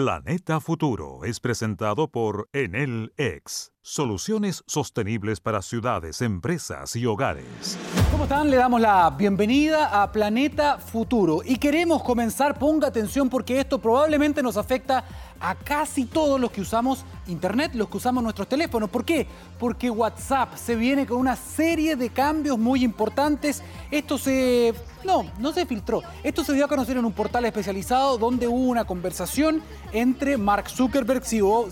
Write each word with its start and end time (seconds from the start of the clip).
Planeta 0.00 0.60
Futuro 0.60 1.24
es 1.24 1.40
presentado 1.40 2.06
por 2.06 2.48
Enel 2.52 3.12
X, 3.16 3.72
soluciones 3.82 4.62
sostenibles 4.68 5.40
para 5.40 5.60
ciudades, 5.60 6.22
empresas 6.22 6.94
y 6.94 7.04
hogares. 7.04 7.76
¿Cómo 8.12 8.22
están? 8.22 8.48
Le 8.48 8.58
damos 8.58 8.80
la 8.80 9.10
bienvenida 9.10 10.00
a 10.00 10.12
Planeta 10.12 10.78
Futuro 10.78 11.40
y 11.44 11.56
queremos 11.56 12.04
comenzar, 12.04 12.60
ponga 12.60 12.86
atención 12.86 13.28
porque 13.28 13.58
esto 13.58 13.80
probablemente 13.80 14.40
nos 14.40 14.56
afecta 14.56 15.04
a 15.40 15.54
casi 15.54 16.04
todos 16.04 16.40
los 16.40 16.50
que 16.50 16.60
usamos 16.60 17.04
Internet, 17.26 17.72
los 17.74 17.88
que 17.88 17.98
usamos 17.98 18.22
nuestros 18.22 18.48
teléfonos. 18.48 18.90
¿Por 18.90 19.04
qué? 19.04 19.26
Porque 19.58 19.90
WhatsApp 19.90 20.56
se 20.56 20.74
viene 20.74 21.06
con 21.06 21.18
una 21.18 21.36
serie 21.36 21.96
de 21.96 22.10
cambios 22.10 22.58
muy 22.58 22.84
importantes. 22.84 23.62
Esto 23.90 24.18
se... 24.18 24.74
No, 25.04 25.24
no 25.38 25.52
se 25.52 25.64
filtró. 25.64 26.02
Esto 26.22 26.42
se 26.42 26.52
dio 26.54 26.64
a 26.64 26.68
conocer 26.68 26.96
en 26.96 27.04
un 27.04 27.12
portal 27.12 27.44
especializado 27.44 28.18
donde 28.18 28.48
hubo 28.48 28.68
una 28.68 28.84
conversación 28.84 29.62
entre 29.92 30.36
Mark 30.36 30.68
Zuckerberg, 30.68 31.24
CEO, 31.24 31.68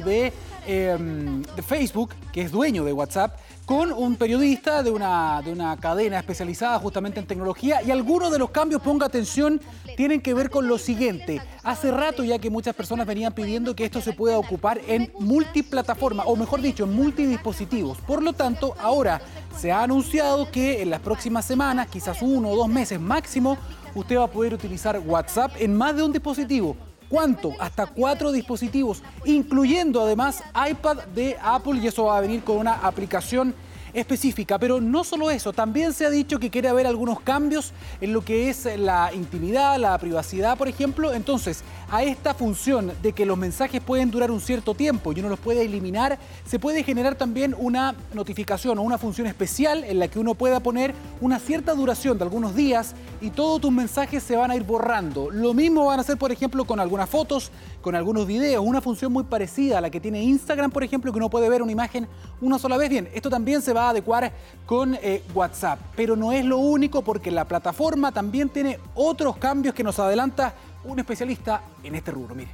de, 0.00 0.32
em, 0.66 1.42
de 1.42 1.62
Facebook, 1.62 2.14
que 2.32 2.42
es 2.42 2.52
dueño 2.52 2.84
de 2.84 2.92
WhatsApp, 2.92 3.36
con 3.68 3.92
un 3.92 4.16
periodista 4.16 4.82
de 4.82 4.90
una, 4.90 5.42
de 5.42 5.52
una 5.52 5.76
cadena 5.76 6.18
especializada 6.18 6.78
justamente 6.78 7.20
en 7.20 7.26
tecnología 7.26 7.82
y 7.82 7.90
algunos 7.90 8.32
de 8.32 8.38
los 8.38 8.48
cambios, 8.48 8.80
ponga 8.80 9.04
atención, 9.04 9.60
tienen 9.94 10.22
que 10.22 10.32
ver 10.32 10.48
con 10.48 10.66
lo 10.66 10.78
siguiente. 10.78 11.42
Hace 11.64 11.90
rato 11.90 12.24
ya 12.24 12.38
que 12.38 12.48
muchas 12.48 12.74
personas 12.74 13.06
venían 13.06 13.34
pidiendo 13.34 13.76
que 13.76 13.84
esto 13.84 14.00
se 14.00 14.14
pueda 14.14 14.38
ocupar 14.38 14.80
en 14.88 15.12
multiplataforma, 15.20 16.24
o 16.24 16.34
mejor 16.34 16.62
dicho, 16.62 16.84
en 16.84 16.94
multidispositivos. 16.94 17.98
Por 17.98 18.22
lo 18.22 18.32
tanto, 18.32 18.74
ahora 18.80 19.20
se 19.54 19.70
ha 19.70 19.82
anunciado 19.82 20.50
que 20.50 20.80
en 20.80 20.88
las 20.88 21.00
próximas 21.00 21.44
semanas, 21.44 21.88
quizás 21.88 22.22
uno 22.22 22.48
o 22.48 22.56
dos 22.56 22.68
meses 22.68 22.98
máximo, 22.98 23.58
usted 23.94 24.16
va 24.16 24.24
a 24.24 24.28
poder 24.28 24.54
utilizar 24.54 24.98
WhatsApp 24.98 25.52
en 25.58 25.76
más 25.76 25.94
de 25.94 26.04
un 26.04 26.12
dispositivo. 26.12 26.74
¿Cuánto? 27.08 27.54
Hasta 27.58 27.86
cuatro 27.86 28.32
dispositivos, 28.32 29.02
incluyendo 29.24 30.02
además 30.02 30.42
iPad 30.70 31.04
de 31.14 31.38
Apple 31.42 31.80
y 31.82 31.86
eso 31.86 32.04
va 32.04 32.18
a 32.18 32.20
venir 32.20 32.44
con 32.44 32.58
una 32.58 32.74
aplicación 32.74 33.54
específica. 33.92 34.58
Pero 34.58 34.80
no 34.80 35.04
solo 35.04 35.30
eso, 35.30 35.52
también 35.52 35.92
se 35.92 36.06
ha 36.06 36.10
dicho 36.10 36.38
que 36.38 36.50
quiere 36.50 36.68
haber 36.68 36.86
algunos 36.86 37.20
cambios 37.20 37.72
en 38.00 38.12
lo 38.12 38.24
que 38.24 38.50
es 38.50 38.66
la 38.78 39.12
intimidad, 39.14 39.78
la 39.78 39.96
privacidad, 39.98 40.56
por 40.56 40.68
ejemplo. 40.68 41.12
Entonces, 41.12 41.62
a 41.90 42.02
esta 42.02 42.34
función 42.34 42.92
de 43.02 43.12
que 43.12 43.24
los 43.24 43.38
mensajes 43.38 43.80
pueden 43.80 44.10
durar 44.10 44.30
un 44.30 44.40
cierto 44.40 44.74
tiempo 44.74 45.12
y 45.12 45.20
uno 45.20 45.28
los 45.28 45.38
puede 45.38 45.62
eliminar, 45.62 46.18
se 46.46 46.58
puede 46.58 46.82
generar 46.82 47.14
también 47.14 47.54
una 47.58 47.94
notificación 48.12 48.78
o 48.78 48.82
una 48.82 48.98
función 48.98 49.26
especial 49.26 49.84
en 49.84 49.98
la 49.98 50.08
que 50.08 50.18
uno 50.18 50.34
pueda 50.34 50.60
poner 50.60 50.94
una 51.20 51.38
cierta 51.38 51.74
duración 51.74 52.18
de 52.18 52.24
algunos 52.24 52.54
días 52.54 52.94
y 53.20 53.30
todos 53.30 53.60
tus 53.60 53.72
mensajes 53.72 54.22
se 54.22 54.36
van 54.36 54.50
a 54.50 54.56
ir 54.56 54.64
borrando. 54.64 55.30
Lo 55.30 55.54
mismo 55.54 55.86
van 55.86 55.98
a 55.98 56.02
hacer, 56.02 56.18
por 56.18 56.30
ejemplo, 56.30 56.64
con 56.64 56.78
algunas 56.78 57.08
fotos, 57.08 57.50
con 57.80 57.94
algunos 57.94 58.26
videos, 58.26 58.62
una 58.64 58.80
función 58.80 59.12
muy 59.12 59.24
parecida 59.24 59.78
a 59.78 59.80
la 59.80 59.90
que 59.90 60.00
tiene 60.00 60.22
Instagram, 60.22 60.70
por 60.70 60.84
ejemplo, 60.84 61.12
que 61.12 61.18
uno 61.18 61.30
puede 61.30 61.48
ver 61.48 61.62
una 61.62 61.72
imagen 61.72 62.06
una 62.40 62.58
sola 62.58 62.76
vez. 62.76 62.90
Bien, 62.90 63.08
esto 63.14 63.30
también 63.30 63.62
se 63.62 63.72
va 63.72 63.77
a 63.86 63.90
adecuar 63.90 64.32
con 64.66 64.94
eh, 64.94 65.22
WhatsApp, 65.34 65.80
pero 65.96 66.14
no 66.14 66.32
es 66.32 66.44
lo 66.44 66.58
único 66.58 67.02
porque 67.02 67.30
la 67.30 67.46
plataforma 67.46 68.12
también 68.12 68.50
tiene 68.50 68.78
otros 68.94 69.36
cambios 69.38 69.74
que 69.74 69.82
nos 69.82 69.98
adelanta 69.98 70.54
un 70.84 70.98
especialista 70.98 71.62
en 71.82 71.94
este 71.94 72.10
rubro. 72.10 72.34
Mire. 72.34 72.50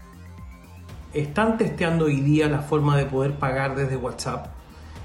Están 1.13 1.59
testeando 1.59 2.07
hoy 2.07 2.21
día 2.21 2.49
la 2.49 2.61
forma 2.61 2.97
de 2.97 3.07
poder 3.07 3.35
pagar 3.35 3.77
desde 3.77 3.97
WhatsApp. 3.97 4.47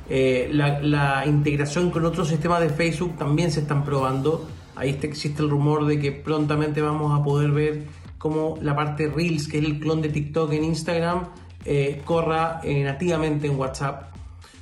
Eh, 0.09 0.49
la, 0.51 1.23
integración 1.25 1.91
con 1.91 2.03
otros 2.05 2.29
sistemas 2.29 2.61
de 2.61 2.69
Facebook 2.69 3.17
también 3.17 3.51
se 3.51 3.61
están 3.61 3.83
probando. 3.83 4.47
Ahí 4.75 4.97
existe 5.01 5.43
el 5.43 5.49
rumor 5.49 5.85
de 5.85 5.99
que 5.99 6.11
prontamente 6.11 6.81
vamos 6.81 7.19
a 7.19 7.23
poder 7.23 7.51
ver 7.51 7.85
cómo 8.17 8.57
la 8.61 8.75
parte 8.75 9.07
Reels, 9.07 9.47
que 9.47 9.59
es 9.59 9.65
el 9.65 9.79
clon 9.79 10.01
de 10.01 10.09
TikTok 10.09 10.51
en 10.53 10.63
Instagram, 10.63 11.27
eh, 11.65 12.01
corra 12.05 12.61
nativamente 12.63 13.47
en 13.47 13.59
WhatsApp 13.59 14.09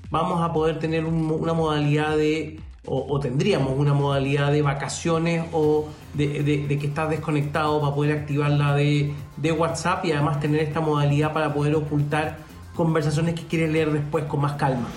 vamos 0.09 0.41
a 0.41 0.53
poder 0.53 0.79
tener 0.79 1.05
una 1.05 1.53
modalidad 1.53 2.17
de, 2.17 2.59
o, 2.85 3.19
tendríamos 3.19 3.73
una 3.77 3.93
modalidad 3.93 4.51
de 4.51 4.61
vacaciones 4.61 5.45
o 5.51 5.87
de, 6.13 6.77
que 6.79 6.87
estás 6.87 7.09
desconectado 7.09 7.81
para 7.81 7.93
poder 7.93 8.17
activarla 8.17 8.75
de, 8.75 9.13
de 9.37 9.51
WhatsApp 9.51 10.05
y 10.05 10.11
además 10.11 10.39
tener 10.39 10.61
esta 10.61 10.79
modalidad 10.79 11.33
para 11.33 11.53
poder 11.53 11.75
ocultar 11.75 12.37
conversaciones 12.75 13.35
que 13.35 13.45
quieres 13.45 13.71
leer 13.71 13.91
después 13.91 14.25
con 14.25 14.41
más 14.41 14.53
calma. 14.53 14.87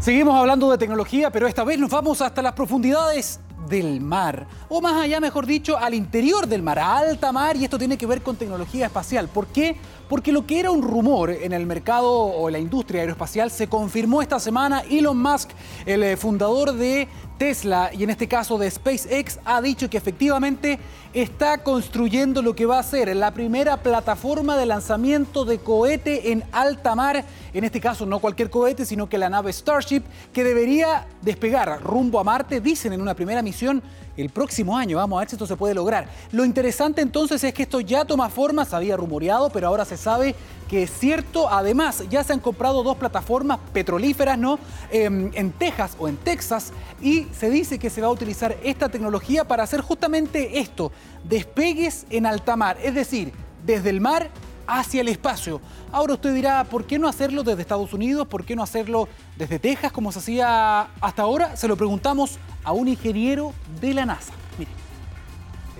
Seguimos 0.00 0.38
hablando 0.38 0.70
de 0.70 0.78
tecnología, 0.78 1.30
pero 1.30 1.48
esta 1.48 1.64
vez 1.64 1.78
nos 1.78 1.90
vamos 1.90 2.22
hasta 2.22 2.40
las 2.40 2.52
profundidades 2.52 3.40
del 3.68 4.00
mar, 4.00 4.46
o 4.68 4.80
más 4.80 5.02
allá, 5.02 5.20
mejor 5.20 5.46
dicho, 5.46 5.76
al 5.76 5.94
interior 5.94 6.46
del 6.46 6.62
mar, 6.62 6.78
a 6.78 6.98
alta 6.98 7.32
mar, 7.32 7.56
y 7.56 7.64
esto 7.64 7.78
tiene 7.78 7.98
que 7.98 8.06
ver 8.06 8.22
con 8.22 8.36
tecnología 8.36 8.86
espacial. 8.86 9.28
¿Por 9.28 9.46
qué? 9.48 9.76
Porque 10.08 10.32
lo 10.32 10.46
que 10.46 10.60
era 10.60 10.70
un 10.70 10.82
rumor 10.82 11.30
en 11.30 11.52
el 11.52 11.66
mercado 11.66 12.10
o 12.10 12.48
la 12.48 12.58
industria 12.58 13.02
aeroespacial 13.02 13.50
se 13.50 13.68
confirmó 13.68 14.22
esta 14.22 14.40
semana. 14.40 14.82
Elon 14.88 15.20
Musk, 15.20 15.50
el 15.84 16.02
eh, 16.02 16.16
fundador 16.16 16.72
de 16.72 17.08
Tesla 17.38 17.90
y 17.92 18.02
en 18.02 18.10
este 18.10 18.28
caso 18.28 18.58
de 18.58 18.70
SpaceX 18.70 19.38
ha 19.44 19.62
dicho 19.62 19.88
que 19.88 19.96
efectivamente 19.96 20.78
está 21.14 21.62
construyendo 21.62 22.42
lo 22.42 22.54
que 22.54 22.66
va 22.66 22.78
a 22.78 22.82
ser 22.82 23.14
la 23.16 23.32
primera 23.32 23.78
plataforma 23.78 24.56
de 24.56 24.66
lanzamiento 24.66 25.44
de 25.44 25.58
cohete 25.58 26.32
en 26.32 26.44
alta 26.52 26.94
mar. 26.94 27.24
En 27.54 27.64
este 27.64 27.80
caso 27.80 28.04
no 28.04 28.18
cualquier 28.18 28.50
cohete, 28.50 28.84
sino 28.84 29.08
que 29.08 29.16
la 29.16 29.30
nave 29.30 29.52
Starship 29.52 30.02
que 30.32 30.44
debería 30.44 31.06
despegar 31.22 31.80
rumbo 31.82 32.20
a 32.20 32.24
Marte, 32.24 32.60
dicen 32.60 32.92
en 32.92 33.00
una 33.00 33.14
primera 33.14 33.40
misión 33.40 33.82
el 34.18 34.30
próximo 34.30 34.76
año. 34.76 34.96
Vamos 34.96 35.16
a 35.16 35.20
ver 35.20 35.28
si 35.28 35.36
esto 35.36 35.46
se 35.46 35.56
puede 35.56 35.74
lograr. 35.74 36.08
Lo 36.32 36.44
interesante 36.44 37.00
entonces 37.00 37.42
es 37.44 37.54
que 37.54 37.62
esto 37.62 37.80
ya 37.80 38.04
toma 38.04 38.28
forma, 38.28 38.64
se 38.64 38.76
había 38.76 38.96
rumoreado, 38.96 39.50
pero 39.50 39.68
ahora 39.68 39.84
se 39.84 39.96
sabe 39.96 40.34
que 40.68 40.82
es 40.82 40.90
cierto. 40.90 41.48
Además, 41.48 42.04
ya 42.10 42.24
se 42.24 42.32
han 42.32 42.40
comprado 42.40 42.82
dos 42.82 42.96
plataformas 42.96 43.58
petrolíferas, 43.72 44.38
¿no? 44.38 44.58
Em, 44.90 45.30
en 45.34 45.52
Texas 45.52 45.96
o 45.98 46.08
en 46.08 46.16
Texas, 46.16 46.72
y 47.00 47.26
se 47.32 47.50
dice 47.50 47.78
que 47.78 47.90
se 47.90 48.00
va 48.00 48.08
a 48.08 48.10
utilizar 48.10 48.56
esta 48.62 48.88
tecnología 48.88 49.44
para 49.44 49.62
hacer 49.62 49.80
justamente 49.80 50.58
esto, 50.58 50.92
despegues 51.24 52.06
en 52.10 52.26
alta 52.26 52.56
mar, 52.56 52.76
es 52.82 52.94
decir, 52.94 53.32
desde 53.64 53.90
el 53.90 54.00
mar 54.00 54.30
hacia 54.68 55.00
el 55.00 55.08
espacio. 55.08 55.60
Ahora 55.90 56.14
usted 56.14 56.34
dirá, 56.34 56.62
¿por 56.64 56.84
qué 56.84 56.98
no 56.98 57.08
hacerlo 57.08 57.42
desde 57.42 57.62
Estados 57.62 57.92
Unidos? 57.92 58.28
¿Por 58.28 58.44
qué 58.44 58.54
no 58.54 58.62
hacerlo 58.62 59.08
desde 59.36 59.58
Texas 59.58 59.90
como 59.90 60.12
se 60.12 60.20
hacía 60.20 60.82
hasta 61.00 61.22
ahora? 61.22 61.56
Se 61.56 61.66
lo 61.66 61.76
preguntamos 61.76 62.38
a 62.62 62.72
un 62.72 62.86
ingeniero 62.86 63.54
de 63.80 63.94
la 63.94 64.06
NASA. 64.06 64.32
Mire. 64.58 64.70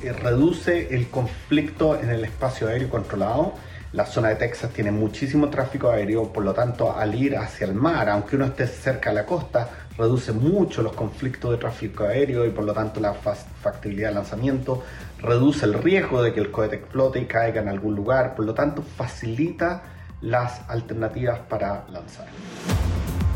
Eh, 0.02 0.12
reduce 0.12 0.94
el 0.94 1.08
conflicto 1.10 2.00
en 2.00 2.08
el 2.08 2.24
espacio 2.24 2.66
aéreo 2.68 2.88
controlado. 2.88 3.54
La 3.98 4.06
zona 4.06 4.28
de 4.28 4.36
Texas 4.36 4.70
tiene 4.70 4.92
muchísimo 4.92 5.50
tráfico 5.50 5.90
aéreo, 5.90 6.32
por 6.32 6.44
lo 6.44 6.54
tanto, 6.54 6.96
al 6.96 7.16
ir 7.16 7.36
hacia 7.36 7.66
el 7.66 7.74
mar, 7.74 8.08
aunque 8.08 8.36
uno 8.36 8.44
esté 8.44 8.68
cerca 8.68 9.10
de 9.10 9.16
la 9.16 9.26
costa, 9.26 9.70
reduce 9.96 10.30
mucho 10.30 10.82
los 10.82 10.92
conflictos 10.92 11.50
de 11.50 11.56
tráfico 11.56 12.04
aéreo 12.04 12.46
y 12.46 12.50
por 12.50 12.62
lo 12.62 12.72
tanto 12.72 13.00
la 13.00 13.12
factibilidad 13.12 14.10
de 14.10 14.14
lanzamiento, 14.14 14.84
reduce 15.20 15.66
el 15.66 15.74
riesgo 15.74 16.22
de 16.22 16.32
que 16.32 16.38
el 16.38 16.52
cohete 16.52 16.76
explote 16.76 17.18
y 17.18 17.26
caiga 17.26 17.60
en 17.60 17.68
algún 17.68 17.96
lugar, 17.96 18.36
por 18.36 18.44
lo 18.44 18.54
tanto 18.54 18.82
facilita 18.82 19.82
las 20.20 20.60
alternativas 20.70 21.40
para 21.48 21.84
lanzar. 21.88 22.28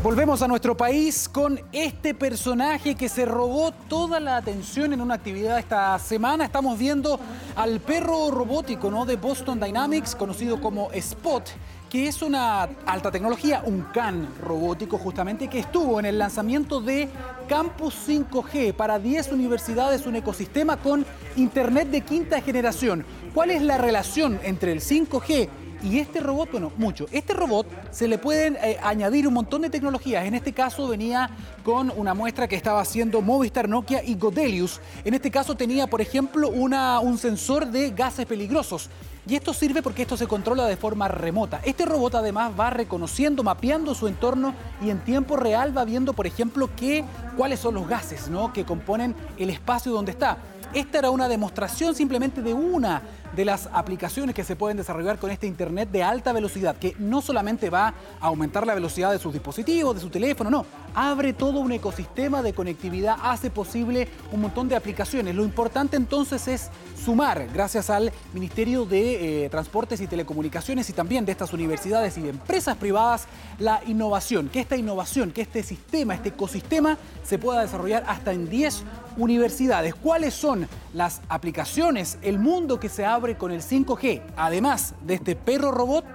Volvemos 0.03 0.41
a 0.41 0.49
nuestro 0.49 0.75
país 0.75 1.29
con 1.29 1.61
este 1.71 2.13
personaje 2.13 2.93
que 2.93 3.07
se 3.07 3.23
robó 3.23 3.71
toda 3.71 4.19
la 4.19 4.35
atención 4.35 4.91
en 4.91 4.99
una 4.99 5.13
actividad 5.13 5.57
esta 5.57 5.97
semana. 5.97 6.43
Estamos 6.43 6.77
viendo 6.77 7.17
al 7.55 7.79
perro 7.79 8.29
robótico 8.29 8.91
¿no? 8.91 9.05
de 9.05 9.15
Boston 9.15 9.61
Dynamics, 9.61 10.13
conocido 10.13 10.59
como 10.59 10.91
Spot 10.91 11.49
que 11.89 12.07
es 12.07 12.23
una 12.23 12.63
alta 12.63 13.11
tecnología, 13.11 13.61
un 13.63 13.83
CAN 13.93 14.27
robótico 14.41 14.97
justamente 14.97 15.47
que 15.47 15.59
estuvo 15.59 15.99
en 15.99 16.07
el 16.07 16.17
lanzamiento 16.17 16.81
de 16.81 17.07
Campus 17.47 17.95
5G 18.07 18.73
para 18.73 18.97
10 18.97 19.31
universidades, 19.31 20.07
un 20.07 20.15
ecosistema 20.15 20.77
con 20.77 21.05
Internet 21.35 21.89
de 21.91 22.01
quinta 22.01 22.41
generación. 22.41 23.05
¿Cuál 23.35 23.51
es 23.51 23.61
la 23.61 23.77
relación 23.77 24.39
entre 24.43 24.71
el 24.71 24.81
5G 24.81 25.47
y 25.83 25.99
este 25.99 26.21
robot, 26.21 26.51
bueno, 26.51 26.71
mucho. 26.77 27.07
Este 27.11 27.33
robot 27.33 27.67
se 27.91 28.07
le 28.07 28.17
pueden 28.17 28.57
eh, 28.63 28.77
añadir 28.81 29.27
un 29.27 29.33
montón 29.33 29.61
de 29.61 29.69
tecnologías. 29.69 30.25
En 30.25 30.33
este 30.33 30.53
caso 30.53 30.87
venía 30.87 31.29
con 31.63 31.91
una 31.95 32.13
muestra 32.13 32.47
que 32.47 32.55
estaba 32.55 32.79
haciendo 32.81 33.21
Movistar, 33.21 33.67
Nokia 33.67 34.03
y 34.03 34.15
Godelius. 34.15 34.79
En 35.03 35.13
este 35.13 35.29
caso 35.29 35.55
tenía, 35.55 35.87
por 35.87 35.99
ejemplo, 35.99 36.49
una, 36.49 36.99
un 36.99 37.17
sensor 37.17 37.67
de 37.67 37.91
gases 37.91 38.25
peligrosos. 38.25 38.89
Y 39.27 39.35
esto 39.35 39.53
sirve 39.53 39.81
porque 39.81 40.01
esto 40.01 40.17
se 40.17 40.27
controla 40.27 40.65
de 40.65 40.75
forma 40.75 41.07
remota. 41.07 41.61
Este 41.63 41.85
robot 41.85 42.15
además 42.15 42.51
va 42.59 42.69
reconociendo, 42.69 43.43
mapeando 43.43 43.95
su 43.95 44.07
entorno 44.07 44.53
y 44.81 44.89
en 44.89 44.99
tiempo 44.99 45.37
real 45.37 45.77
va 45.77 45.85
viendo, 45.85 46.13
por 46.13 46.27
ejemplo, 46.27 46.69
qué, 46.75 47.05
cuáles 47.37 47.59
son 47.59 47.75
los 47.75 47.87
gases 47.87 48.29
¿no? 48.29 48.51
que 48.51 48.65
componen 48.65 49.15
el 49.37 49.49
espacio 49.49 49.93
donde 49.93 50.11
está. 50.11 50.37
Esta 50.73 50.97
era 50.99 51.11
una 51.11 51.27
demostración 51.27 51.93
simplemente 51.95 52.41
de 52.41 52.53
una 52.53 53.01
de 53.35 53.45
las 53.45 53.69
aplicaciones 53.73 54.35
que 54.35 54.43
se 54.43 54.55
pueden 54.55 54.77
desarrollar 54.77 55.17
con 55.17 55.31
este 55.31 55.47
Internet 55.47 55.89
de 55.91 56.03
alta 56.03 56.33
velocidad, 56.33 56.75
que 56.77 56.95
no 56.99 57.21
solamente 57.21 57.69
va 57.69 57.93
a 58.19 58.27
aumentar 58.27 58.65
la 58.67 58.75
velocidad 58.75 59.11
de 59.11 59.19
sus 59.19 59.33
dispositivos, 59.33 59.95
de 59.95 60.01
su 60.01 60.09
teléfono, 60.09 60.49
no, 60.49 60.65
abre 60.95 61.33
todo 61.33 61.59
un 61.59 61.71
ecosistema 61.71 62.41
de 62.41 62.53
conectividad, 62.53 63.17
hace 63.23 63.49
posible 63.49 64.07
un 64.31 64.41
montón 64.41 64.69
de 64.69 64.75
aplicaciones. 64.75 65.35
Lo 65.35 65.43
importante 65.43 65.97
entonces 65.97 66.47
es 66.47 66.69
sumar, 67.03 67.47
gracias 67.53 67.89
al 67.89 68.11
Ministerio 68.33 68.85
de 68.85 69.45
eh, 69.45 69.49
Transportes 69.49 69.99
y 70.01 70.07
Telecomunicaciones 70.07 70.89
y 70.89 70.93
también 70.93 71.25
de 71.25 71.31
estas 71.31 71.53
universidades 71.53 72.17
y 72.17 72.21
de 72.21 72.29
empresas 72.29 72.77
privadas, 72.77 73.25
la 73.59 73.81
innovación, 73.87 74.49
que 74.49 74.59
esta 74.59 74.77
innovación, 74.77 75.31
que 75.31 75.41
este 75.41 75.63
sistema, 75.63 76.15
este 76.15 76.29
ecosistema 76.29 76.97
se 77.23 77.39
pueda 77.39 77.61
desarrollar 77.61 78.03
hasta 78.07 78.31
en 78.31 78.49
10 78.49 78.83
universidades. 79.17 79.95
¿Cuáles 79.95 80.33
son 80.33 80.67
las 80.93 81.21
aplicaciones, 81.27 82.17
el 82.21 82.39
mundo 82.39 82.79
que 82.79 82.89
se 82.89 83.05
abre 83.05 83.35
con 83.35 83.51
el 83.51 83.61
5G, 83.61 84.21
además 84.37 84.93
de 85.01 85.15
este 85.15 85.35
perro 85.35 85.71
robot? 85.71 86.05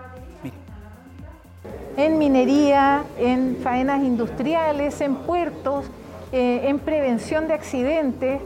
En 1.97 2.17
minería, 2.17 3.03
en 3.19 3.59
faenas 3.63 4.05
industriales, 4.05 5.01
en 5.01 5.17
puertos, 5.17 5.85
eh, 6.31 6.69
en 6.69 6.79
prevención 6.79 7.49
de 7.49 7.55
accidentes. 7.55 8.41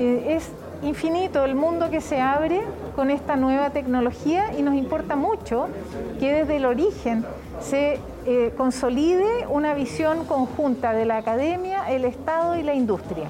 Eh, 0.00 0.36
es 0.36 0.50
infinito 0.82 1.44
el 1.44 1.54
mundo 1.54 1.90
que 1.90 2.00
se 2.00 2.20
abre 2.20 2.60
con 2.96 3.10
esta 3.10 3.36
nueva 3.36 3.70
tecnología 3.70 4.52
y 4.58 4.62
nos 4.62 4.74
importa 4.74 5.14
mucho 5.14 5.68
que 6.18 6.32
desde 6.32 6.56
el 6.56 6.64
origen 6.64 7.24
se 7.60 7.98
eh, 8.26 8.52
consolide 8.56 9.46
una 9.48 9.74
visión 9.74 10.24
conjunta 10.24 10.92
de 10.92 11.04
la 11.04 11.18
academia, 11.18 11.88
el 11.90 12.04
Estado 12.04 12.56
y 12.56 12.62
la 12.62 12.74
industria. 12.74 13.28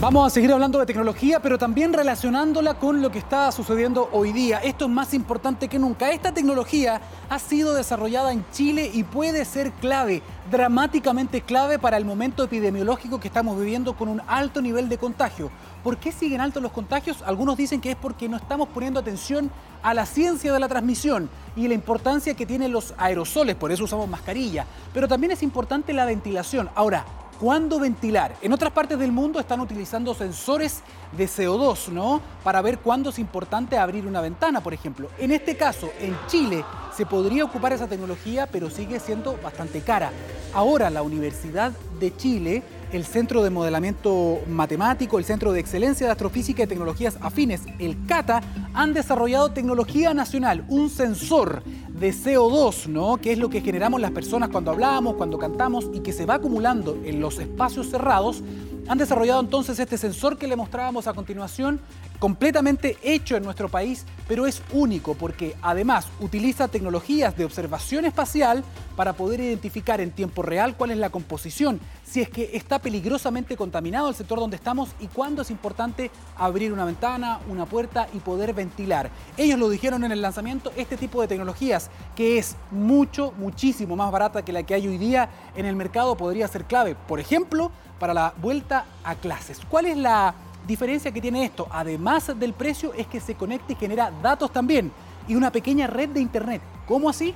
Vamos 0.00 0.26
a 0.26 0.30
seguir 0.30 0.50
hablando 0.50 0.78
de 0.78 0.86
tecnología, 0.86 1.42
pero 1.42 1.58
también 1.58 1.92
relacionándola 1.92 2.78
con 2.78 3.02
lo 3.02 3.10
que 3.10 3.18
está 3.18 3.52
sucediendo 3.52 4.08
hoy 4.12 4.32
día. 4.32 4.56
Esto 4.56 4.86
es 4.86 4.90
más 4.90 5.12
importante 5.12 5.68
que 5.68 5.78
nunca. 5.78 6.10
Esta 6.10 6.32
tecnología 6.32 7.02
ha 7.28 7.38
sido 7.38 7.74
desarrollada 7.74 8.32
en 8.32 8.42
Chile 8.50 8.90
y 8.94 9.04
puede 9.04 9.44
ser 9.44 9.72
clave, 9.72 10.22
dramáticamente 10.50 11.42
clave 11.42 11.78
para 11.78 11.98
el 11.98 12.06
momento 12.06 12.42
epidemiológico 12.42 13.20
que 13.20 13.28
estamos 13.28 13.58
viviendo 13.58 13.94
con 13.94 14.08
un 14.08 14.22
alto 14.26 14.62
nivel 14.62 14.88
de 14.88 14.96
contagio. 14.96 15.50
¿Por 15.84 15.98
qué 15.98 16.12
siguen 16.12 16.40
altos 16.40 16.62
los 16.62 16.72
contagios? 16.72 17.20
Algunos 17.26 17.58
dicen 17.58 17.82
que 17.82 17.90
es 17.90 17.96
porque 17.96 18.26
no 18.26 18.38
estamos 18.38 18.68
poniendo 18.68 19.00
atención 19.00 19.50
a 19.82 19.92
la 19.92 20.06
ciencia 20.06 20.50
de 20.50 20.60
la 20.60 20.68
transmisión 20.68 21.28
y 21.56 21.68
la 21.68 21.74
importancia 21.74 22.32
que 22.32 22.46
tienen 22.46 22.72
los 22.72 22.94
aerosoles, 22.96 23.54
por 23.54 23.70
eso 23.70 23.84
usamos 23.84 24.08
mascarilla. 24.08 24.64
Pero 24.94 25.08
también 25.08 25.32
es 25.32 25.42
importante 25.42 25.92
la 25.92 26.06
ventilación. 26.06 26.70
Ahora, 26.74 27.04
cuándo 27.40 27.80
ventilar. 27.80 28.36
En 28.42 28.52
otras 28.52 28.70
partes 28.70 28.98
del 28.98 29.12
mundo 29.12 29.40
están 29.40 29.60
utilizando 29.60 30.14
sensores 30.14 30.82
de 31.16 31.26
CO2, 31.26 31.88
¿no? 31.88 32.20
Para 32.44 32.60
ver 32.60 32.78
cuándo 32.78 33.08
es 33.10 33.18
importante 33.18 33.78
abrir 33.78 34.06
una 34.06 34.20
ventana, 34.20 34.60
por 34.60 34.74
ejemplo. 34.74 35.08
En 35.18 35.32
este 35.32 35.56
caso, 35.56 35.90
en 35.98 36.14
Chile, 36.26 36.64
se 36.94 37.06
podría 37.06 37.44
ocupar 37.44 37.72
esa 37.72 37.88
tecnología, 37.88 38.46
pero 38.46 38.68
sigue 38.68 39.00
siendo 39.00 39.38
bastante 39.42 39.80
cara. 39.80 40.10
Ahora, 40.52 40.90
la 40.90 41.02
Universidad 41.02 41.72
de 41.98 42.14
Chile 42.14 42.62
el 42.92 43.04
Centro 43.04 43.42
de 43.42 43.50
Modelamiento 43.50 44.40
Matemático, 44.48 45.18
el 45.18 45.24
Centro 45.24 45.52
de 45.52 45.60
Excelencia 45.60 46.06
de 46.06 46.12
Astrofísica 46.12 46.64
y 46.64 46.66
Tecnologías 46.66 47.18
Afines, 47.20 47.62
el 47.78 47.96
CATA, 48.06 48.42
han 48.74 48.92
desarrollado 48.92 49.52
tecnología 49.52 50.12
nacional, 50.12 50.64
un 50.68 50.90
sensor 50.90 51.62
de 52.00 52.14
CO2, 52.14 52.86
¿no? 52.86 53.18
que 53.18 53.32
es 53.32 53.38
lo 53.38 53.50
que 53.50 53.60
generamos 53.60 54.00
las 54.00 54.10
personas 54.10 54.48
cuando 54.48 54.70
hablamos, 54.70 55.16
cuando 55.16 55.38
cantamos 55.38 55.90
y 55.92 56.00
que 56.00 56.14
se 56.14 56.24
va 56.24 56.34
acumulando 56.34 56.98
en 57.04 57.20
los 57.20 57.38
espacios 57.38 57.90
cerrados. 57.90 58.42
Han 58.88 58.96
desarrollado 58.96 59.40
entonces 59.40 59.78
este 59.78 59.98
sensor 59.98 60.38
que 60.38 60.48
le 60.48 60.56
mostrábamos 60.56 61.06
a 61.06 61.12
continuación 61.12 61.78
completamente 62.20 62.98
hecho 63.02 63.36
en 63.36 63.42
nuestro 63.42 63.68
país, 63.68 64.04
pero 64.28 64.46
es 64.46 64.62
único 64.72 65.14
porque 65.14 65.56
además 65.62 66.06
utiliza 66.20 66.68
tecnologías 66.68 67.36
de 67.36 67.46
observación 67.46 68.04
espacial 68.04 68.62
para 68.94 69.14
poder 69.14 69.40
identificar 69.40 70.00
en 70.00 70.10
tiempo 70.10 70.42
real 70.42 70.76
cuál 70.76 70.90
es 70.90 70.98
la 70.98 71.08
composición, 71.08 71.80
si 72.04 72.20
es 72.20 72.28
que 72.28 72.50
está 72.52 72.78
peligrosamente 72.78 73.56
contaminado 73.56 74.10
el 74.10 74.14
sector 74.14 74.38
donde 74.38 74.56
estamos 74.56 74.90
y 75.00 75.06
cuándo 75.06 75.42
es 75.42 75.50
importante 75.50 76.10
abrir 76.36 76.72
una 76.72 76.84
ventana, 76.84 77.40
una 77.48 77.64
puerta 77.64 78.06
y 78.12 78.18
poder 78.18 78.52
ventilar. 78.52 79.10
Ellos 79.38 79.58
lo 79.58 79.70
dijeron 79.70 80.04
en 80.04 80.12
el 80.12 80.20
lanzamiento, 80.20 80.72
este 80.76 80.98
tipo 80.98 81.22
de 81.22 81.28
tecnologías 81.28 81.90
que 82.14 82.36
es 82.36 82.54
mucho, 82.70 83.32
muchísimo 83.38 83.96
más 83.96 84.12
barata 84.12 84.44
que 84.44 84.52
la 84.52 84.62
que 84.62 84.74
hay 84.74 84.86
hoy 84.86 84.98
día 84.98 85.30
en 85.56 85.64
el 85.64 85.74
mercado 85.74 86.16
podría 86.18 86.46
ser 86.48 86.66
clave, 86.66 86.94
por 87.08 87.18
ejemplo, 87.18 87.72
para 87.98 88.12
la 88.12 88.34
vuelta 88.36 88.84
a 89.04 89.14
clases. 89.14 89.60
¿Cuál 89.70 89.86
es 89.86 89.96
la 89.96 90.34
diferencia 90.66 91.12
que 91.12 91.20
tiene 91.20 91.44
esto, 91.44 91.66
además 91.70 92.32
del 92.38 92.52
precio, 92.52 92.92
es 92.94 93.06
que 93.06 93.20
se 93.20 93.34
conecta 93.34 93.72
y 93.72 93.76
genera 93.76 94.10
datos 94.22 94.52
también 94.52 94.92
y 95.28 95.34
una 95.34 95.52
pequeña 95.52 95.86
red 95.86 96.08
de 96.08 96.20
internet. 96.20 96.60
¿Cómo 96.86 97.08
así? 97.08 97.34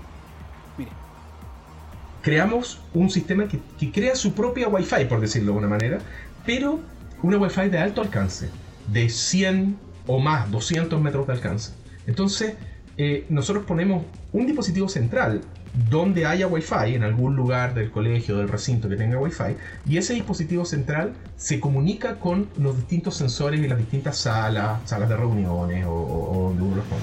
Mire. 0.77 0.91
Creamos 2.23 2.81
un 2.93 3.11
sistema 3.11 3.47
que, 3.47 3.93
crea 3.93 4.17
su 4.17 4.35
propia 4.35 4.69
Wi-Fi, 4.69 5.05
por 5.05 5.21
decirlo 5.21 5.53
de 5.53 5.59
una 5.59 5.69
manera, 5.69 5.99
pero 6.45 6.81
una 7.23 7.39
Wi-Fi 7.39 7.69
de 7.69 7.79
alto 7.79 8.01
alcance, 8.01 8.51
de 8.89 9.09
100 9.09 9.79
o 10.07 10.19
más, 10.19 10.51
200 10.51 11.01
metros 11.01 11.27
de 11.27 11.35
alcance. 11.35 11.73
Entonces, 12.07 12.55
eh, 12.97 13.27
nosotros 13.29 13.65
ponemos 13.65 14.05
un 14.33 14.47
dispositivo 14.47 14.89
central 14.89 15.41
donde 15.91 16.25
haya 16.25 16.47
Wi-Fi, 16.47 16.95
en 16.95 17.03
algún 17.03 17.35
lugar 17.35 17.75
del 17.75 17.91
colegio, 17.91 18.39
del 18.39 18.49
recinto 18.49 18.89
que 18.89 18.97
tenga 18.97 19.19
Wi-Fi, 19.19 19.57
y 19.87 19.99
ese 19.99 20.15
dispositivo 20.15 20.65
central 20.65 21.15
se 21.37 21.59
comunica 21.59 22.21
con 22.21 22.49
los 22.59 22.77
distintos 22.77 23.17
sensores 23.17 23.61
y 23.61 23.67
las 23.67 23.79
distintas 23.79 24.17
salas, 24.19 24.79
salas 24.85 25.09
de 25.09 25.17
reuniones 25.17 25.85
o, 25.89 26.51
donde 26.51 26.63
uno 26.63 26.77
los 26.77 26.85
ponga. 26.85 27.03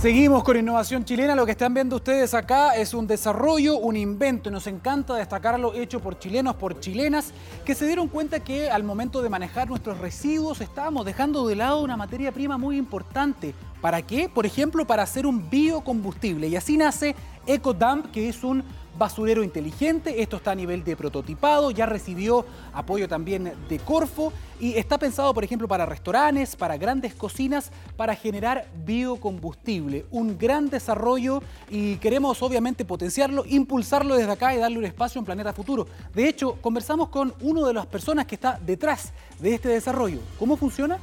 Seguimos 0.00 0.44
con 0.44 0.58
innovación 0.58 1.02
chilena. 1.04 1.34
Lo 1.34 1.46
que 1.46 1.52
están 1.52 1.72
viendo 1.72 1.96
ustedes 1.96 2.34
acá 2.34 2.76
es 2.76 2.92
un 2.92 3.06
desarrollo, 3.06 3.78
un 3.78 3.96
invento. 3.96 4.50
Nos 4.50 4.66
encanta 4.66 5.14
destacarlo 5.14 5.72
hecho 5.72 6.00
por 6.00 6.18
chilenos, 6.18 6.56
por 6.56 6.78
chilenas, 6.78 7.32
que 7.64 7.74
se 7.74 7.86
dieron 7.86 8.08
cuenta 8.08 8.40
que 8.40 8.68
al 8.68 8.82
momento 8.82 9.22
de 9.22 9.30
manejar 9.30 9.66
nuestros 9.66 9.96
residuos 9.98 10.60
estábamos 10.60 11.06
dejando 11.06 11.46
de 11.46 11.56
lado 11.56 11.80
una 11.80 11.96
materia 11.96 12.32
prima 12.32 12.58
muy 12.58 12.76
importante. 12.76 13.54
¿Para 13.84 14.00
qué? 14.00 14.30
Por 14.30 14.46
ejemplo, 14.46 14.86
para 14.86 15.02
hacer 15.02 15.26
un 15.26 15.50
biocombustible. 15.50 16.48
Y 16.48 16.56
así 16.56 16.78
nace 16.78 17.14
EcoDump, 17.46 18.10
que 18.12 18.30
es 18.30 18.42
un 18.42 18.64
basurero 18.96 19.42
inteligente. 19.42 20.22
Esto 20.22 20.36
está 20.36 20.52
a 20.52 20.54
nivel 20.54 20.84
de 20.84 20.96
prototipado, 20.96 21.70
ya 21.70 21.84
recibió 21.84 22.46
apoyo 22.72 23.08
también 23.08 23.52
de 23.68 23.78
Corfo 23.80 24.32
y 24.58 24.72
está 24.76 24.96
pensado, 24.96 25.34
por 25.34 25.44
ejemplo, 25.44 25.68
para 25.68 25.84
restaurantes, 25.84 26.56
para 26.56 26.78
grandes 26.78 27.14
cocinas, 27.14 27.70
para 27.94 28.16
generar 28.16 28.68
biocombustible. 28.86 30.06
Un 30.10 30.38
gran 30.38 30.70
desarrollo 30.70 31.42
y 31.68 31.96
queremos 31.96 32.42
obviamente 32.42 32.86
potenciarlo, 32.86 33.44
impulsarlo 33.46 34.16
desde 34.16 34.32
acá 34.32 34.54
y 34.54 34.58
darle 34.60 34.78
un 34.78 34.86
espacio 34.86 35.18
en 35.18 35.26
Planeta 35.26 35.52
Futuro. 35.52 35.86
De 36.14 36.26
hecho, 36.26 36.56
conversamos 36.62 37.10
con 37.10 37.34
una 37.42 37.66
de 37.66 37.74
las 37.74 37.84
personas 37.84 38.24
que 38.24 38.36
está 38.36 38.58
detrás 38.64 39.12
de 39.40 39.54
este 39.54 39.68
desarrollo. 39.68 40.20
¿Cómo 40.38 40.56
funciona? 40.56 40.98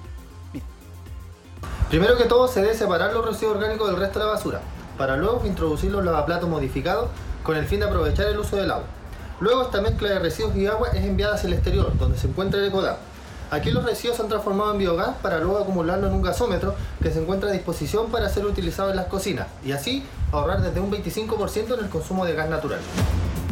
Primero 1.91 2.17
que 2.17 2.23
todo 2.23 2.47
se 2.47 2.61
debe 2.61 2.73
separar 2.73 3.11
los 3.13 3.25
residuos 3.25 3.57
orgánicos 3.57 3.89
del 3.89 3.99
resto 3.99 4.19
de 4.19 4.25
la 4.25 4.31
basura 4.31 4.61
para 4.97 5.17
luego 5.17 5.41
introducirlos 5.45 5.99
en 5.99 6.05
lavaplatos 6.05 6.47
modificados 6.47 7.09
con 7.43 7.57
el 7.57 7.65
fin 7.65 7.81
de 7.81 7.87
aprovechar 7.87 8.27
el 8.27 8.39
uso 8.39 8.55
del 8.55 8.71
agua. 8.71 8.85
Luego 9.41 9.63
esta 9.63 9.81
mezcla 9.81 10.07
de 10.07 10.19
residuos 10.19 10.55
y 10.55 10.67
agua 10.67 10.87
es 10.93 11.03
enviada 11.03 11.35
hacia 11.35 11.47
el 11.47 11.53
exterior, 11.53 11.91
donde 11.97 12.17
se 12.17 12.27
encuentra 12.27 12.61
el 12.61 12.67
ecodam. 12.67 12.95
Aquí 13.49 13.71
los 13.71 13.83
residuos 13.83 14.15
son 14.15 14.29
transformados 14.29 14.71
en 14.71 14.79
biogás 14.79 15.17
para 15.21 15.39
luego 15.39 15.57
acumularlo 15.57 16.07
en 16.07 16.13
un 16.13 16.21
gasómetro 16.21 16.75
que 17.03 17.11
se 17.11 17.21
encuentra 17.21 17.49
a 17.49 17.51
disposición 17.51 18.09
para 18.09 18.29
ser 18.29 18.45
utilizado 18.45 18.91
en 18.91 18.95
las 18.95 19.07
cocinas 19.07 19.47
y 19.65 19.73
así 19.73 20.05
ahorrar 20.31 20.61
desde 20.61 20.79
un 20.79 20.89
25% 20.89 21.73
en 21.73 21.83
el 21.83 21.89
consumo 21.89 22.25
de 22.25 22.35
gas 22.35 22.49
natural. 22.49 22.79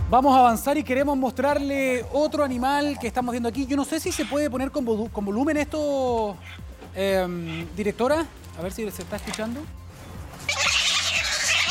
Vamos 0.09 0.33
a 0.33 0.39
avanzar 0.39 0.77
y 0.77 0.83
queremos 0.83 1.17
mostrarle 1.17 2.05
otro 2.13 2.45
animal 2.45 2.97
que 2.99 3.07
estamos 3.07 3.33
viendo 3.33 3.49
aquí. 3.49 3.65
Yo 3.65 3.75
no 3.75 3.83
sé 3.83 3.99
si 3.99 4.13
se 4.13 4.23
puede 4.23 4.49
poner 4.49 4.71
con, 4.71 4.85
volumen 4.85 5.57
esto, 5.57 6.37
em, 6.95 7.67
directora. 7.75 8.25
A 8.57 8.61
ver 8.61 8.71
si 8.71 8.89
se 8.91 9.01
está 9.03 9.15
escuchando. 9.15 9.61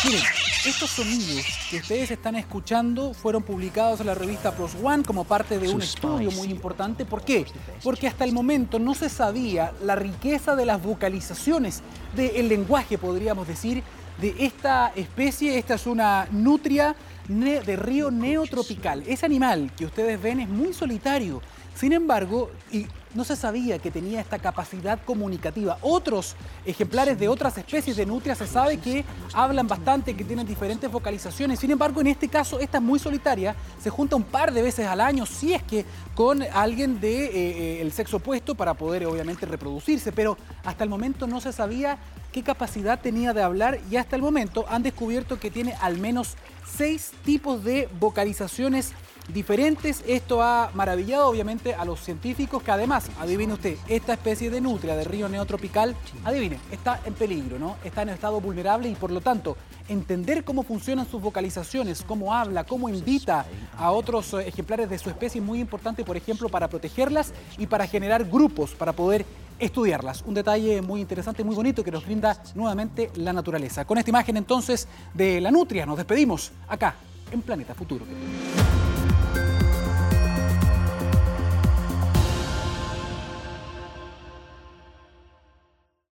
Miren, 0.05 0.23
estos 0.65 0.91
sonidos 0.91 1.45
que 1.71 1.79
ustedes 1.79 2.11
están 2.11 2.37
escuchando 2.37 3.15
fueron 3.15 3.43
publicados 3.43 4.01
en 4.01 4.07
la 4.07 4.15
revista 4.15 4.55
Plus 4.55 4.73
One 4.83 5.03
como 5.05 5.25
parte 5.25 5.59
de 5.59 5.69
un 5.69 5.83
estudio 5.83 6.31
muy 6.31 6.49
importante. 6.49 7.05
¿Por 7.05 7.23
qué? 7.23 7.47
Porque 7.83 8.07
hasta 8.07 8.25
el 8.25 8.33
momento 8.33 8.79
no 8.79 8.95
se 8.95 9.09
sabía 9.09 9.73
la 9.83 9.97
riqueza 9.97 10.57
de 10.57 10.67
las 10.67 10.83
vocalizaciones 10.83 11.83
del 12.15 12.49
lenguaje, 12.49 12.99
podríamos 12.99 13.49
decir, 13.49 13.83
de 14.21 14.35
esta 14.39 14.93
especie. 14.95 15.59
Esta 15.59 15.75
es 15.75 15.87
una 15.87 16.29
nutria 16.31 16.95
de 17.29 17.77
río 17.77 18.11
neotropical. 18.11 19.03
Ese 19.07 19.27
animal 19.27 19.71
que 19.77 19.85
ustedes 19.85 20.21
ven 20.21 20.41
es 20.41 20.49
muy 20.49 20.73
solitario. 20.73 21.43
Sin 21.75 21.93
embargo, 21.93 22.51
y 22.73 22.87
no 23.15 23.25
se 23.25 23.37
sabía 23.37 23.79
que 23.79 23.91
tenía 23.91 24.21
esta 24.21 24.39
capacidad 24.39 24.99
comunicativa. 25.05 25.79
Otros 25.83 26.37
ejemplares 26.65 27.19
de 27.19 27.29
otras 27.29 27.57
especies 27.59 27.97
de 27.97 28.07
nutria 28.07 28.35
se 28.35 28.47
sabe 28.47 28.79
que 28.79 29.05
hablan 29.33 29.67
bastante, 29.67 30.15
que 30.15 30.25
tienen 30.25 30.47
diferentes 30.47 30.91
vocalizaciones. 30.91 31.59
Sin 31.59 31.71
embargo, 31.71 32.01
en 32.01 32.09
este 32.09 32.29
caso, 32.29 32.59
esta 32.61 32.79
es 32.79 32.85
muy 32.85 32.99
solitaria, 32.99 33.55
se 33.83 33.91
junta 33.91 34.17
un 34.17 34.25
par 34.25 34.53
de 34.53 34.63
veces 34.63 34.87
al 34.87 35.01
año, 35.01 35.27
si 35.27 35.55
es 35.55 35.63
que 35.63 35.85
con 36.15 36.43
alguien 36.43 37.01
del 37.01 37.01
de, 37.01 37.25
eh, 37.27 37.83
eh, 37.83 37.91
sexo 37.91 38.19
opuesto 38.19 38.55
para 38.55 38.75
poder 38.75 39.07
obviamente 39.07 39.47
reproducirse, 39.47 40.13
pero 40.13 40.37
hasta 40.65 40.85
el 40.85 40.91
momento 40.91 41.27
no 41.27 41.41
se 41.41 41.53
sabía 41.53 41.99
qué 42.33 42.43
capacidad 42.43 43.01
tenía 43.01 43.33
de 43.33 43.43
hablar 43.43 43.81
y 43.91 43.97
hasta 43.97 44.17
el 44.17 44.23
momento 44.23 44.65
han 44.69 44.83
descubierto 44.83 45.41
que 45.41 45.51
tiene 45.51 45.75
al 45.81 45.99
menos 45.99 46.37
seis 46.77 47.13
tipos 47.25 47.65
de 47.65 47.89
vocalizaciones 47.99 48.93
diferentes. 49.29 50.03
Esto 50.07 50.43
ha 50.43 50.71
maravillado 50.75 51.29
obviamente 51.29 51.75
a 51.75 51.85
los 51.85 52.01
científicos 52.01 52.63
que 52.63 52.71
además, 52.71 53.11
adivine 53.21 53.55
usted, 53.55 53.77
esta 53.89 54.15
especie 54.15 54.51
de 54.51 54.61
nutria 54.61 54.97
del 54.97 55.07
río 55.07 55.29
neotropical, 55.29 55.95
adivine, 56.25 56.59
está 56.71 57.01
en 57.05 57.15
peligro, 57.15 57.59
¿no? 57.59 57.77
Está 57.85 58.03
en 58.03 58.11
estado 58.11 58.41
vulnerable 58.41 58.89
y 58.89 58.95
por 58.95 59.11
lo 59.11 59.21
tanto 59.21 59.57
entender 59.89 60.45
cómo 60.45 60.63
funcionan 60.63 61.09
sus 61.09 61.23
vocalizaciones, 61.23 62.03
cómo 62.03 62.35
habla, 62.35 62.65
cómo 62.65 62.89
invita 62.89 63.47
a 63.77 63.91
otros 63.91 64.35
eh, 64.35 64.49
ejemplares 64.49 64.91
de 64.91 64.99
su 64.99 65.09
especie 65.09 65.41
es 65.41 65.47
muy 65.47 65.61
importante, 65.61 66.05
por 66.05 66.17
ejemplo, 66.17 66.49
para 66.49 66.69
protegerlas 66.69 67.33
y 67.57 67.67
para 67.67 67.87
generar 67.87 68.25
grupos, 68.25 68.73
para 68.73 68.93
poder 68.93 69.25
estudiarlas. 69.59 70.23
Un 70.23 70.35
detalle 70.35 70.81
muy 70.83 71.01
interesante, 71.01 71.45
muy 71.45 71.55
bonito 71.55 71.83
que 71.83 71.91
nos 71.91 72.05
brinda 72.05 72.41
nuevamente 72.55 73.11
la 73.17 73.33
naturaleza. 73.33 73.85
Con 73.85 73.99
esta 73.99 74.11
imagen 74.11 74.37
entonces 74.37 74.89
de 75.15 75.41
la 75.41 75.51
nutria 75.51 75.87
nos 75.87 75.97
despedimos 75.97 76.53
acá 76.69 76.95
en 77.31 77.43
Planeta 77.43 77.75
Futuro. 77.75 78.07